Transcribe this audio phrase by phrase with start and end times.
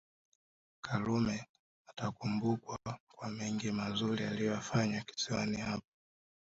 [0.81, 1.45] Karume
[1.89, 5.89] atakumbukwa kwa mengi mazuri aliyoyafanya kisiwani hapo